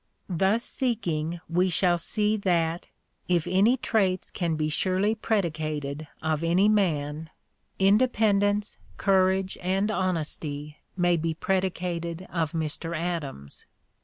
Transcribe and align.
Thus 0.29 0.63
seeking 0.63 1.41
we 1.47 1.69
shall 1.69 1.99
see 1.99 2.35
that, 2.37 2.87
if 3.27 3.45
any 3.45 3.77
traits 3.77 4.31
can 4.31 4.55
be 4.55 4.67
surely 4.67 5.13
predicated 5.13 6.07
of 6.23 6.43
any 6.43 6.67
man, 6.67 7.29
independence, 7.77 8.79
courage, 8.97 9.59
and 9.61 9.91
honesty 9.91 10.77
may 10.97 11.17
be 11.17 11.35
predicated 11.35 12.25
of 12.31 12.53
Mr. 12.53 12.97
Adams. 12.97 13.67